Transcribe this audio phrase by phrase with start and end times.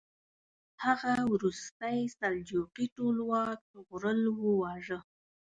[0.83, 4.99] هغه وروستی سلجوقي ټولواک طغرل وواژه.